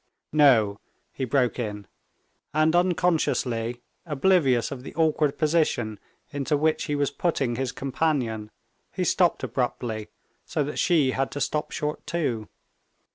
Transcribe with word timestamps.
"No," 0.33 0.79
he 1.13 1.25
broke 1.25 1.59
in, 1.59 1.85
and 2.55 2.75
unconsciously, 2.75 3.83
oblivious 4.03 4.71
of 4.71 4.81
the 4.81 4.95
awkward 4.95 5.37
position 5.37 5.99
into 6.31 6.57
which 6.57 6.85
he 6.85 6.95
was 6.95 7.11
putting 7.11 7.55
his 7.55 7.71
companion, 7.71 8.49
he 8.91 9.03
stopped 9.03 9.43
abruptly, 9.43 10.07
so 10.43 10.63
that 10.63 10.79
she 10.79 11.11
had 11.11 11.29
to 11.33 11.39
stop 11.39 11.69
short 11.69 12.07
too. 12.07 12.49